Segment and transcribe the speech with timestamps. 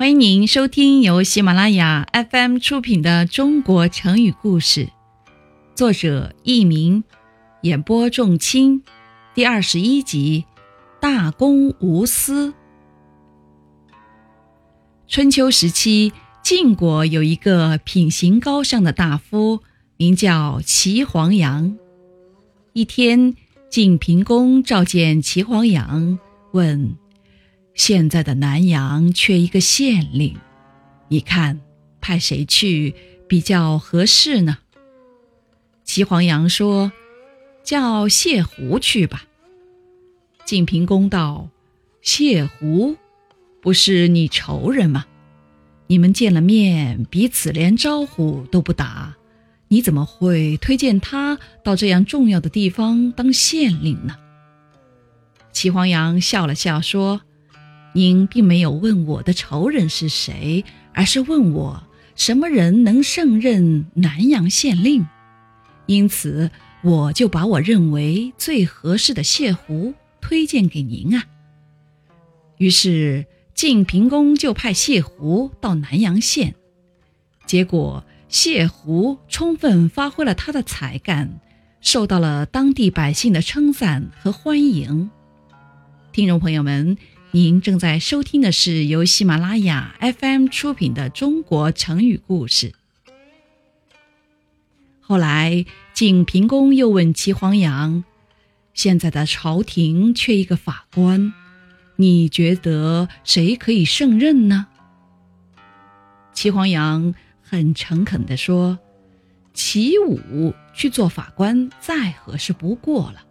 [0.00, 4.86] 欢迎您收听由喜马拉雅 FM 出品的《中国成语故事》，
[5.74, 7.04] 作者佚名，
[7.60, 8.82] 演播仲卿，
[9.34, 10.46] 第二十一集
[11.02, 12.48] 《大公无私》。
[15.06, 19.60] 春秋时期，晋国有一个品行高尚的大夫，
[19.98, 21.76] 名叫齐黄羊。
[22.72, 23.34] 一天，
[23.68, 26.18] 晋平公召见齐黄羊，
[26.52, 26.96] 问。
[27.74, 30.36] 现在的南阳缺一个县令，
[31.08, 31.60] 你看
[32.00, 32.94] 派谁去
[33.26, 34.58] 比较合适呢？
[35.84, 36.92] 齐黄羊说
[37.64, 39.24] ：“叫谢胡去吧。”
[40.44, 41.48] 晋平公道
[42.02, 42.96] ：“谢胡
[43.62, 45.06] 不是你仇人吗？
[45.86, 49.16] 你们见了面，彼此连招呼都不打，
[49.68, 54.16] 你怎么会推荐他到这样重要的地方当县令呢？”
[55.52, 57.22] 齐黄羊笑了笑说。
[57.92, 60.64] 您并没有问我的仇人是谁，
[60.94, 61.82] 而是问我
[62.14, 65.04] 什么人能胜任南阳县令，
[65.86, 66.50] 因此
[66.84, 71.24] 我就把我认为最合适的谢胡推荐给您啊。
[72.58, 76.54] 于是晋平公就派谢胡到南阳县，
[77.44, 81.40] 结果谢胡充分发挥了他的才干，
[81.80, 85.10] 受到了当地百姓的称赞和欢迎。
[86.12, 86.96] 听众朋友们。
[87.32, 92.72] 您正在收听的是由喜马拉雅 FM 出品的《中国成语故事》。
[95.00, 95.64] 后来，
[95.94, 98.02] 晋平公又问齐黄羊
[98.74, 101.32] ：“现在的朝廷缺一个法官，
[101.94, 104.66] 你觉得谁可以胜任呢？”
[106.34, 108.76] 齐黄羊很诚恳地说
[109.54, 113.24] ：“齐武去做法官，再合适不过了。”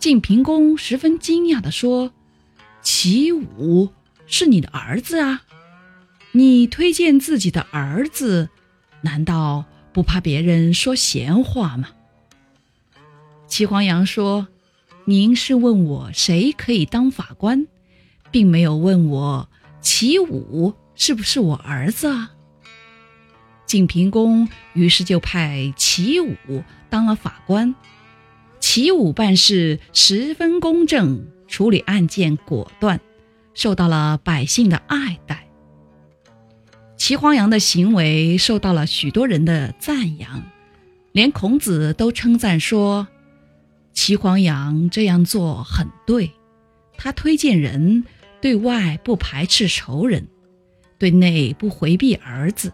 [0.00, 2.10] 晋平公十分惊讶地说。
[3.04, 3.90] 齐武
[4.28, 5.42] 是你的儿子啊，
[6.30, 8.48] 你推荐自己的儿子，
[9.00, 11.88] 难道不怕别人说闲话吗？
[13.48, 14.46] 齐黄羊说
[15.04, 17.66] ：“您是问我谁可以当法官，
[18.30, 19.48] 并没有问我
[19.80, 22.30] 齐武是不是我儿子啊。”
[23.66, 27.74] 晋平公于是就派齐武当了法官，
[28.60, 31.26] 齐武办事十分公正。
[31.52, 32.98] 处理案件果断，
[33.52, 35.46] 受到了百姓的爱戴。
[36.96, 40.42] 齐黄羊的行为受到了许多人的赞扬，
[41.12, 43.06] 连孔子都称赞说
[43.92, 46.32] ：“齐黄羊这样做很对，
[46.96, 48.04] 他推荐人
[48.40, 50.28] 对外不排斥仇人，
[50.98, 52.72] 对内不回避儿子。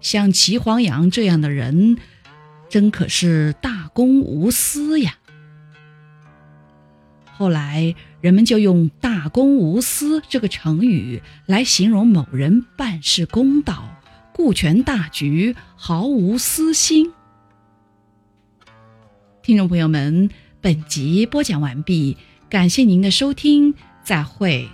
[0.00, 1.98] 像齐黄羊这样的人，
[2.70, 5.18] 真可是大公无私呀。”
[7.40, 13.88] 后来，人们就用“大公无私”这个成语来形容某人办事公道、
[14.34, 17.10] 顾全大局、毫无私心。
[19.42, 20.28] 听众朋友们，
[20.60, 22.18] 本集播讲完毕，
[22.50, 23.72] 感谢您的收听，
[24.04, 24.68] 再会。